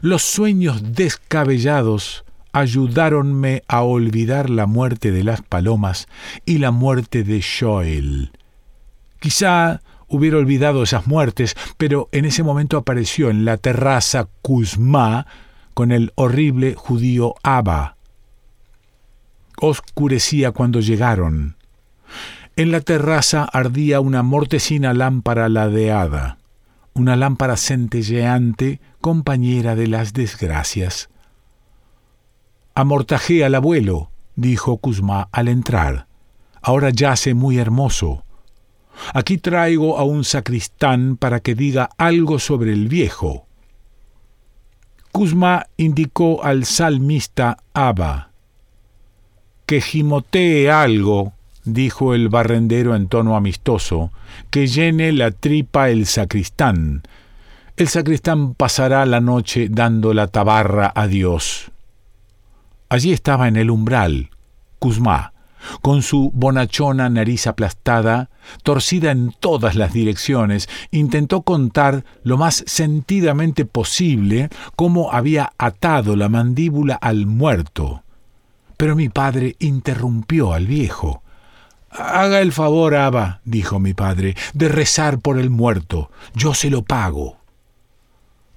Los 0.00 0.22
sueños 0.22 0.94
descabellados 0.94 2.24
ayudáronme 2.52 3.62
a 3.68 3.82
olvidar 3.82 4.50
la 4.50 4.66
muerte 4.66 5.10
de 5.10 5.24
las 5.24 5.42
palomas 5.42 6.08
y 6.44 6.58
la 6.58 6.70
muerte 6.70 7.22
de 7.22 7.42
Joel. 7.42 8.32
Quizá 9.20 9.80
hubiera 10.08 10.38
olvidado 10.38 10.82
esas 10.82 11.06
muertes, 11.06 11.56
pero 11.76 12.08
en 12.12 12.24
ese 12.24 12.42
momento 12.42 12.76
apareció 12.76 13.30
en 13.30 13.44
la 13.44 13.56
terraza 13.58 14.28
Kuzma 14.42 15.26
con 15.74 15.92
el 15.92 16.12
horrible 16.14 16.74
judío 16.74 17.34
Abba. 17.42 17.96
Oscurecía 19.60 20.52
cuando 20.52 20.80
llegaron. 20.80 21.56
En 22.56 22.72
la 22.72 22.80
terraza 22.80 23.44
ardía 23.44 24.00
una 24.00 24.22
mortecina 24.22 24.92
lámpara 24.94 25.48
ladeada, 25.48 26.37
una 26.98 27.14
lámpara 27.14 27.56
centelleante, 27.56 28.80
compañera 29.00 29.76
de 29.76 29.86
las 29.86 30.12
desgracias. 30.12 31.08
Amortajé 32.74 33.44
al 33.44 33.54
abuelo, 33.54 34.10
dijo 34.34 34.78
Kuzma 34.78 35.28
al 35.30 35.48
entrar. 35.48 36.08
Ahora 36.60 36.90
yace 36.90 37.34
muy 37.34 37.58
hermoso. 37.58 38.24
Aquí 39.14 39.38
traigo 39.38 39.96
a 39.98 40.02
un 40.02 40.24
sacristán 40.24 41.16
para 41.16 41.38
que 41.38 41.54
diga 41.54 41.88
algo 41.98 42.40
sobre 42.40 42.72
el 42.72 42.88
viejo. 42.88 43.46
Kuzma 45.12 45.66
indicó 45.76 46.42
al 46.42 46.64
salmista 46.64 47.58
Abba. 47.74 48.32
Que 49.66 49.80
gimotee 49.80 50.68
algo, 50.68 51.32
dijo 51.72 52.14
el 52.14 52.28
barrendero 52.28 52.94
en 52.94 53.08
tono 53.08 53.36
amistoso, 53.36 54.10
que 54.50 54.66
llene 54.66 55.12
la 55.12 55.30
tripa 55.30 55.90
el 55.90 56.06
sacristán. 56.06 57.02
El 57.76 57.88
sacristán 57.88 58.54
pasará 58.54 59.06
la 59.06 59.20
noche 59.20 59.68
dando 59.70 60.12
la 60.12 60.26
tabarra 60.26 60.92
a 60.94 61.06
Dios. 61.06 61.70
Allí 62.88 63.12
estaba 63.12 63.48
en 63.48 63.56
el 63.56 63.70
umbral, 63.70 64.30
Kuzma, 64.78 65.32
con 65.82 66.02
su 66.02 66.30
bonachona 66.34 67.08
nariz 67.08 67.46
aplastada, 67.46 68.30
torcida 68.62 69.10
en 69.10 69.34
todas 69.38 69.74
las 69.74 69.92
direcciones, 69.92 70.68
intentó 70.90 71.42
contar 71.42 72.04
lo 72.22 72.38
más 72.38 72.64
sentidamente 72.66 73.64
posible 73.64 74.48
cómo 74.76 75.12
había 75.12 75.52
atado 75.58 76.16
la 76.16 76.28
mandíbula 76.28 76.94
al 76.94 77.26
muerto. 77.26 78.02
Pero 78.76 78.96
mi 78.96 79.08
padre 79.08 79.56
interrumpió 79.58 80.52
al 80.52 80.66
viejo. 80.66 81.22
Haga 81.90 82.40
el 82.40 82.52
favor, 82.52 82.94
Aba, 82.94 83.40
dijo 83.44 83.78
mi 83.78 83.94
padre, 83.94 84.36
de 84.52 84.68
rezar 84.68 85.18
por 85.20 85.38
el 85.38 85.50
muerto. 85.50 86.10
Yo 86.34 86.54
se 86.54 86.70
lo 86.70 86.82
pago. 86.82 87.38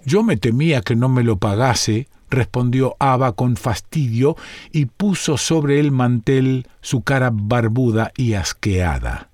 Yo 0.06 0.24
me 0.24 0.38
temía 0.38 0.82
que 0.82 0.96
no 0.96 1.10
me 1.10 1.24
lo 1.24 1.38
pagase, 1.38 2.08
respondió 2.30 2.96
Aba 3.00 3.34
con 3.34 3.56
fastidio 3.56 4.36
y 4.72 4.86
puso 4.86 5.38
sobre 5.38 5.80
el 5.80 5.92
mantel 5.92 6.68
su 6.82 7.02
cara 7.02 7.30
barbuda 7.32 8.12
y 8.18 8.34
asqueada. 8.34 9.30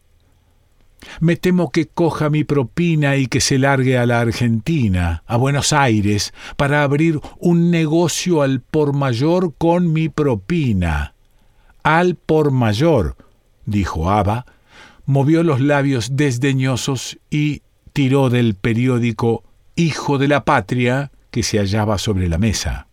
Me 1.20 1.36
temo 1.36 1.72
que 1.72 1.88
coja 1.88 2.30
mi 2.30 2.44
propina 2.44 3.16
y 3.16 3.27
que 3.27 3.39
se 3.39 3.58
largue 3.58 3.98
a 3.98 4.06
la 4.06 4.20
Argentina, 4.20 5.24
a 5.25 5.38
Buenos 5.38 5.72
Aires, 5.72 6.34
para 6.58 6.84
abrir 6.84 7.22
un 7.39 7.72
negocio 7.72 8.42
al 8.42 8.60
por 8.62 8.94
mayor 8.94 9.54
con 9.58 9.94
mi 9.94 10.10
propina. 10.10 11.13
Al 11.84 12.16
por 12.16 12.51
mayor, 12.51 13.16
dijo 13.68 14.10
Aba, 14.10 14.48
movió 15.06 15.44
los 15.44 15.62
labios 15.62 16.16
desdeñosos 16.16 17.20
y 17.30 17.62
tiró 17.94 18.32
del 18.32 18.56
periódico 18.56 19.44
Hijo 19.76 20.18
de 20.18 20.28
la 20.28 20.44
Patria 20.44 21.12
que 21.30 21.44
se 21.44 21.60
hallaba 21.60 22.00
sobre 22.00 22.28
la 22.28 22.40
mesa. 22.40 22.88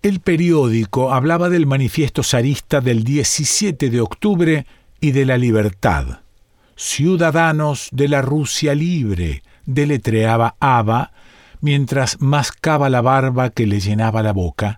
El 0.00 0.20
periódico 0.20 1.12
hablaba 1.12 1.48
del 1.48 1.66
manifiesto 1.66 2.22
zarista 2.22 2.80
del 2.80 3.02
17 3.02 3.90
de 3.90 4.00
octubre 4.00 4.66
y 5.00 5.10
de 5.10 5.24
la 5.24 5.36
libertad. 5.36 6.20
Ciudadanos 6.76 7.88
de 7.90 8.06
la 8.06 8.22
Rusia 8.22 8.76
libre, 8.76 9.42
deletreaba 9.66 10.54
Ava 10.60 11.10
mientras 11.60 12.20
mascaba 12.20 12.88
la 12.88 13.00
barba 13.00 13.50
que 13.50 13.66
le 13.66 13.80
llenaba 13.80 14.22
la 14.22 14.32
boca. 14.32 14.76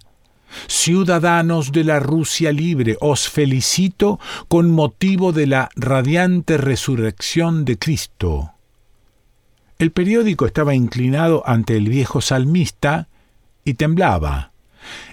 Ciudadanos 0.67 1.73
de 1.73 1.85
la 1.85 2.01
Rusia 2.01 2.53
libre, 2.53 2.97
os 3.01 3.29
felicito 3.29 4.19
con 4.49 4.71
motivo 4.71 5.33
de 5.33 5.47
la 5.47 5.71
radiante 5.77 6.57
resurrección 6.57 7.65
de 7.65 7.79
Cristo. 7.79 8.53
El 9.79 9.93
periódico 9.93 10.47
estaba 10.47 10.75
inclinado 10.75 11.43
ante 11.47 11.77
el 11.77 11.89
viejo 11.89 12.21
salmista 12.21 13.09
y 13.65 13.75
temblaba. 13.75 14.53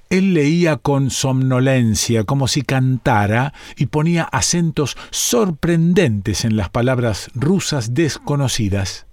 Él 0.10 0.34
leía 0.34 0.78
con 0.78 1.10
somnolencia, 1.10 2.24
como 2.24 2.48
si 2.48 2.62
cantara, 2.62 3.54
y 3.76 3.88
ponía 3.88 4.24
acentos 4.24 4.98
sorprendentes 5.10 6.46
en 6.46 6.56
las 6.56 6.70
palabras 6.70 7.30
rusas 7.34 7.94
desconocidas. 7.94 9.07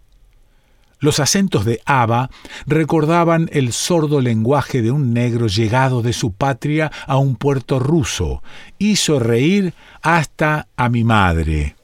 Los 1.05 1.21
acentos 1.21 1.67
de 1.67 1.83
Ava 1.85 2.31
recordaban 2.65 3.51
el 3.53 3.75
sordo 3.75 4.23
lenguaje 4.23 4.81
de 4.81 4.91
un 4.91 5.13
negro 5.13 5.49
llegado 5.49 6.01
de 6.01 6.15
su 6.15 6.33
patria 6.33 6.91
a 7.07 7.19
un 7.19 7.37
puerto 7.37 7.79
ruso. 7.79 8.43
Hizo 8.79 9.19
reír 9.19 9.75
hasta 10.01 10.67
a 10.79 10.89
mi 10.89 11.05
madre. 11.05 11.77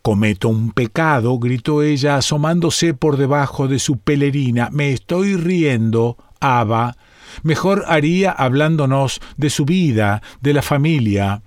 Cometo 0.00 0.48
un 0.48 0.70
pecado, 0.70 1.38
gritó 1.38 1.82
ella 1.82 2.16
asomándose 2.16 2.94
por 2.94 3.18
debajo 3.18 3.68
de 3.68 3.78
su 3.78 3.98
pelerina. 3.98 4.70
Me 4.72 4.90
estoy 4.90 5.36
riendo, 5.36 6.16
Ava. 6.40 6.96
Mejor 7.42 7.84
haría 7.86 8.30
hablándonos 8.30 9.20
de 9.36 9.50
su 9.50 9.66
vida, 9.66 10.22
de 10.40 10.54
la 10.54 10.62
familia. 10.62 11.42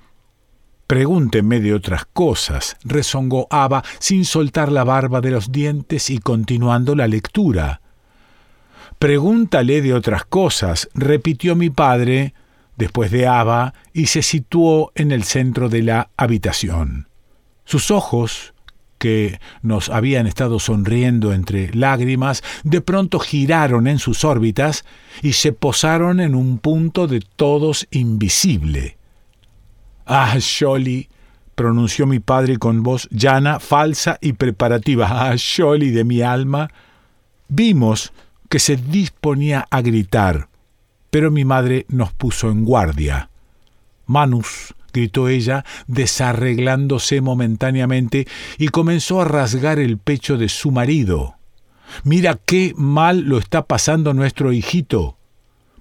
Pregúnteme 0.89 1.59
de 1.59 1.75
otras 1.75 2.05
cosas, 2.13 2.75
rezongó 2.83 3.45
Ava 3.51 3.83
sin 3.99 4.25
soltar 4.25 4.71
la 4.71 4.83
barba 4.83 5.21
de 5.21 5.29
los 5.29 5.51
dientes 5.51 6.09
y 6.09 6.17
continuando 6.17 6.95
la 6.95 7.07
lectura. 7.07 7.81
Pregúntale 8.97 9.83
de 9.83 9.93
otras 9.93 10.25
cosas, 10.25 10.89
repitió 10.95 11.55
mi 11.55 11.69
padre, 11.69 12.33
después 12.75 13.11
de 13.11 13.27
Ava, 13.27 13.75
y 13.93 14.07
se 14.07 14.23
situó 14.23 14.91
en 14.95 15.11
el 15.11 15.25
centro 15.25 15.69
de 15.69 15.83
la 15.83 16.09
habitación. 16.17 17.07
Sus 17.65 17.91
ojos, 17.91 18.55
que 18.97 19.39
nos 19.61 19.89
habían 19.89 20.25
estado 20.25 20.57
sonriendo 20.57 21.33
entre 21.33 21.71
lágrimas, 21.71 22.43
de 22.63 22.81
pronto 22.81 23.19
giraron 23.19 23.85
en 23.85 23.99
sus 23.99 24.23
órbitas 24.23 24.85
y 25.21 25.33
se 25.33 25.53
posaron 25.53 26.19
en 26.19 26.33
un 26.33 26.57
punto 26.57 27.05
de 27.05 27.19
todos 27.35 27.87
invisible. 27.91 28.98
Ah, 30.11 30.35
Sholly, 30.39 31.07
pronunció 31.53 32.07
mi 32.07 32.19
padre 32.19 32.57
con 32.57 32.81
voz 32.81 33.07
llana, 33.11 33.59
falsa 33.59 34.17
y 34.19 34.33
preparativa. 34.33 35.07
Ah, 35.11 35.35
Sholly 35.37 35.91
de 35.91 36.03
mi 36.03 36.23
alma. 36.23 36.71
Vimos 37.47 38.11
que 38.49 38.57
se 38.57 38.75
disponía 38.75 39.67
a 39.69 39.81
gritar, 39.81 40.49
pero 41.11 41.29
mi 41.29 41.45
madre 41.45 41.85
nos 41.89 42.11
puso 42.11 42.49
en 42.49 42.65
guardia. 42.65 43.29
Manus, 44.07 44.73
gritó 44.91 45.27
ella, 45.27 45.63
desarreglándose 45.85 47.21
momentáneamente, 47.21 48.27
y 48.57 48.69
comenzó 48.69 49.21
a 49.21 49.25
rasgar 49.25 49.77
el 49.77 49.99
pecho 49.99 50.39
de 50.39 50.49
su 50.49 50.71
marido. 50.71 51.35
Mira 52.03 52.39
qué 52.43 52.73
mal 52.75 53.21
lo 53.21 53.37
está 53.37 53.67
pasando 53.67 54.15
nuestro 54.15 54.53
hijito. 54.53 55.17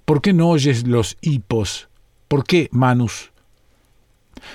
¿Por 0.04 0.20
qué 0.20 0.34
no 0.34 0.50
oyes 0.50 0.86
los 0.86 1.16
hipos? 1.22 1.88
¿Por 2.28 2.44
qué, 2.44 2.68
Manus? 2.72 3.30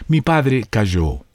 Mi 0.07 0.21
padre 0.21 0.65
calló. 0.69 1.25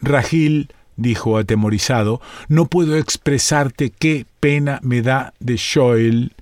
Ragil, 0.00 0.72
dijo 0.96 1.38
atemorizado, 1.38 2.20
no 2.48 2.66
puedo 2.66 2.96
expresarte 2.96 3.90
qué 3.90 4.26
pena 4.40 4.80
me 4.82 5.02
da 5.02 5.34
de 5.40 5.58
Joel. 5.58 6.32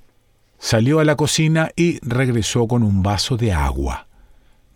Salió 0.59 1.01
a 1.01 1.05
la 1.05 1.17
cocina 1.17 1.71
y 1.77 1.99
regresó 2.07 2.69
con 2.69 2.83
un 2.83 3.03
vaso 3.03 3.37
de 3.37 3.53
agua. 3.53 4.07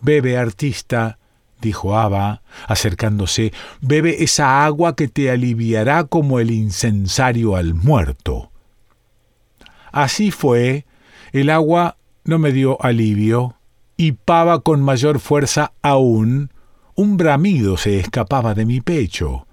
Bebe, 0.00 0.36
artista, 0.36 1.18
dijo 1.60 1.96
Aba, 1.96 2.42
acercándose, 2.66 3.52
bebe 3.80 4.22
esa 4.22 4.64
agua 4.64 4.96
que 4.96 5.08
te 5.08 5.30
aliviará 5.30 6.04
como 6.04 6.40
el 6.40 6.50
incensario 6.50 7.56
al 7.56 7.74
muerto. 7.74 8.50
Así 9.92 10.30
fue, 10.30 10.84
el 11.32 11.50
agua 11.50 11.96
no 12.24 12.38
me 12.38 12.52
dio 12.52 12.82
alivio, 12.82 13.54
y 13.96 14.12
pava 14.12 14.60
con 14.60 14.82
mayor 14.82 15.20
fuerza 15.20 15.72
aún, 15.80 16.50
un 16.96 17.16
bramido 17.16 17.76
se 17.76 17.98
escapaba 17.98 18.54
de 18.54 18.66
mi 18.66 18.80
pecho. 18.80 19.46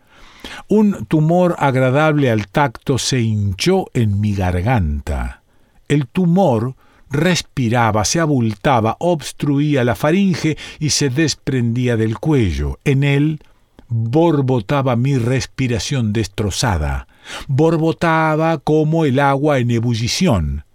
Un 0.67 1.05
tumor 1.05 1.55
agradable 1.59 2.31
al 2.31 2.47
tacto 2.47 2.97
se 2.97 3.21
hinchó 3.21 3.85
en 3.93 4.19
mi 4.19 4.33
garganta. 4.33 5.41
El 5.87 6.07
tumor 6.07 6.75
respiraba, 7.09 8.05
se 8.05 8.19
abultaba, 8.19 8.97
obstruía 8.99 9.83
la 9.83 9.95
faringe 9.95 10.57
y 10.79 10.89
se 10.89 11.09
desprendía 11.09 11.95
del 11.95 12.17
cuello. 12.17 12.79
En 12.83 13.03
él 13.03 13.39
borbotaba 13.87 14.95
mi 14.95 15.17
respiración 15.17 16.13
destrozada, 16.13 17.07
borbotaba 17.47 18.57
como 18.57 19.05
el 19.05 19.19
agua 19.19 19.59
en 19.59 19.69
ebullición. 19.71 20.65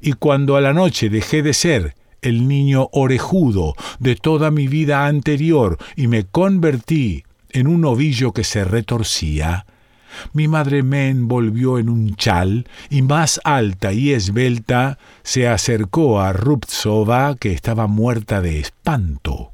Y 0.00 0.14
cuando 0.14 0.56
a 0.56 0.60
la 0.60 0.72
noche 0.72 1.08
dejé 1.08 1.42
de 1.42 1.54
ser 1.54 1.94
el 2.26 2.48
niño 2.48 2.88
orejudo 2.92 3.74
de 3.98 4.16
toda 4.16 4.50
mi 4.50 4.68
vida 4.68 5.06
anterior 5.06 5.78
y 5.96 6.06
me 6.08 6.24
convertí 6.24 7.24
en 7.50 7.66
un 7.66 7.84
ovillo 7.84 8.32
que 8.32 8.44
se 8.44 8.64
retorcía, 8.64 9.66
mi 10.32 10.48
madre 10.48 10.82
me 10.82 11.08
envolvió 11.08 11.78
en 11.78 11.88
un 11.88 12.16
chal 12.16 12.66
y 12.90 13.02
más 13.02 13.40
alta 13.44 13.92
y 13.92 14.12
esbelta 14.12 14.98
se 15.22 15.48
acercó 15.48 16.20
a 16.20 16.32
Ruptsova, 16.32 17.36
que 17.36 17.52
estaba 17.52 17.86
muerta 17.86 18.40
de 18.40 18.60
espanto. 18.60 19.50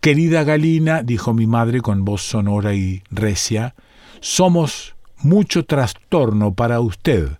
Querida 0.00 0.44
Galina, 0.44 1.02
dijo 1.02 1.32
mi 1.32 1.46
madre 1.46 1.80
con 1.80 2.04
voz 2.04 2.22
sonora 2.22 2.74
y 2.74 3.02
recia, 3.10 3.74
somos 4.20 4.94
mucho 5.18 5.64
trastorno 5.64 6.54
para 6.54 6.80
usted, 6.80 7.38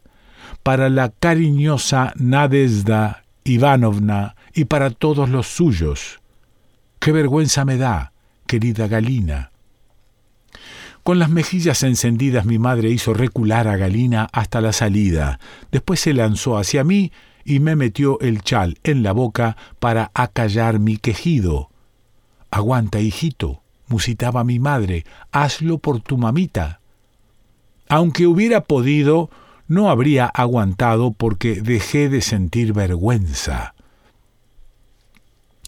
para 0.62 0.88
la 0.88 1.10
cariñosa 1.10 2.12
Nadezda 2.16 3.21
Ivanovna 3.44 4.36
y 4.54 4.66
para 4.66 4.90
todos 4.90 5.28
los 5.28 5.46
suyos. 5.46 6.20
Qué 6.98 7.12
vergüenza 7.12 7.64
me 7.64 7.76
da, 7.76 8.12
querida 8.46 8.86
Galina. 8.86 9.50
Con 11.02 11.18
las 11.18 11.30
mejillas 11.30 11.82
encendidas 11.82 12.44
mi 12.44 12.58
madre 12.58 12.90
hizo 12.90 13.12
recular 13.12 13.66
a 13.66 13.76
Galina 13.76 14.28
hasta 14.32 14.60
la 14.60 14.72
salida. 14.72 15.40
Después 15.72 15.98
se 15.98 16.14
lanzó 16.14 16.56
hacia 16.58 16.84
mí 16.84 17.10
y 17.44 17.58
me 17.58 17.74
metió 17.74 18.20
el 18.20 18.42
chal 18.42 18.78
en 18.84 19.02
la 19.02 19.12
boca 19.12 19.56
para 19.80 20.12
acallar 20.14 20.78
mi 20.78 20.96
quejido. 20.96 21.70
Aguanta, 22.52 23.00
hijito, 23.00 23.62
musitaba 23.88 24.44
mi 24.44 24.60
madre, 24.60 25.04
hazlo 25.32 25.78
por 25.78 26.00
tu 26.00 26.18
mamita. 26.18 26.80
Aunque 27.88 28.26
hubiera 28.28 28.62
podido, 28.62 29.28
no 29.68 29.90
habría 29.90 30.26
aguantado 30.26 31.12
porque 31.12 31.60
dejé 31.60 32.08
de 32.08 32.20
sentir 32.20 32.72
vergüenza. 32.72 33.74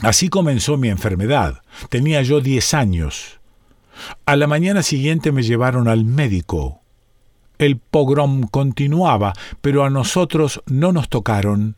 Así 0.03 0.29
comenzó 0.29 0.77
mi 0.77 0.89
enfermedad. 0.89 1.63
Tenía 1.89 2.23
yo 2.23 2.41
diez 2.41 2.75
años. 2.75 3.41
A 4.27 4.37
la 4.37 4.47
mañana 4.47 4.83
siguiente 4.83 5.33
me 5.33 5.43
llevaron 5.43 5.89
al 5.89 6.05
médico. 6.05 6.81
El 7.59 7.79
pogrom 7.79 8.43
continuaba, 8.43 9.33
pero 9.61 9.85
a 9.85 9.91
nosotros 9.91 10.63
no 10.67 10.93
nos 10.93 11.09
tocaron. 11.09 11.77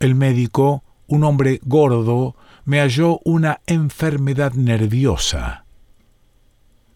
El 0.00 0.14
médico, 0.14 0.82
un 1.06 1.24
hombre 1.24 1.60
gordo, 1.64 2.34
me 2.64 2.80
halló 2.80 3.20
una 3.24 3.60
enfermedad 3.66 4.54
nerviosa. 4.54 5.64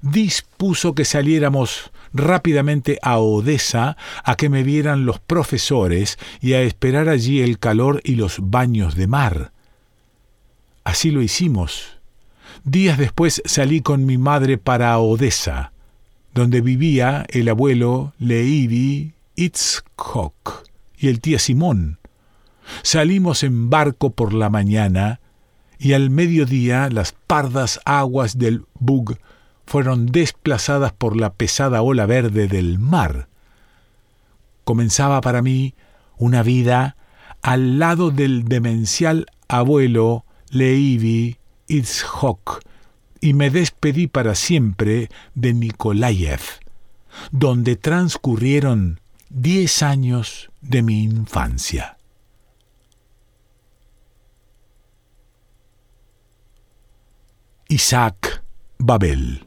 Dispuso 0.02 0.94
que 0.94 1.04
saliéramos 1.04 1.92
rápidamente 2.12 2.98
a 3.02 3.18
Odessa 3.18 3.96
a 4.24 4.36
que 4.36 4.48
me 4.48 4.64
vieran 4.64 5.06
los 5.06 5.20
profesores 5.20 6.18
y 6.40 6.54
a 6.54 6.62
esperar 6.62 7.08
allí 7.08 7.40
el 7.40 7.58
calor 7.58 8.00
y 8.04 8.16
los 8.16 8.38
baños 8.40 8.96
de 8.96 9.06
mar. 9.06 9.52
Así 10.84 11.10
lo 11.12 11.22
hicimos. 11.22 11.98
Días 12.64 12.98
después 12.98 13.42
salí 13.44 13.80
con 13.80 14.04
mi 14.04 14.18
madre 14.18 14.58
para 14.58 14.98
Odessa, 14.98 15.72
donde 16.34 16.60
vivía 16.60 17.24
el 17.30 17.48
abuelo 17.48 18.12
Leivi 18.18 19.14
Itzhok 19.36 20.64
y 20.98 21.08
el 21.08 21.20
tía 21.20 21.38
Simón. 21.38 21.98
Salimos 22.82 23.42
en 23.42 23.70
barco 23.70 24.10
por 24.10 24.34
la 24.34 24.50
mañana 24.50 25.20
y 25.78 25.94
al 25.94 26.10
mediodía 26.10 26.88
las 26.90 27.12
pardas 27.12 27.80
aguas 27.84 28.38
del 28.38 28.64
Bug 28.78 29.16
fueron 29.66 30.06
desplazadas 30.06 30.92
por 30.92 31.16
la 31.16 31.32
pesada 31.32 31.82
ola 31.82 32.06
verde 32.06 32.48
del 32.48 32.78
mar. 32.78 33.28
Comenzaba 34.64 35.20
para 35.20 35.42
mí 35.42 35.74
una 36.16 36.42
vida 36.42 36.96
al 37.40 37.78
lado 37.78 38.10
del 38.10 38.44
demencial 38.44 39.26
abuelo 39.48 40.24
Leivi 40.50 41.38
Itzhok 41.66 42.60
y 43.20 43.34
me 43.34 43.50
despedí 43.50 44.06
para 44.06 44.34
siempre 44.34 45.08
de 45.34 45.54
Nikolayev, 45.54 46.40
donde 47.30 47.76
transcurrieron 47.76 49.00
diez 49.30 49.82
años 49.82 50.50
de 50.60 50.82
mi 50.82 51.02
infancia. 51.02 51.96
Isaac 57.68 58.42
Babel 58.78 59.46